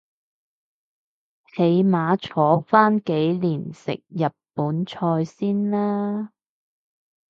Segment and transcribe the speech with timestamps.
[1.53, 6.31] 起碼坐返幾年食日本菜先啦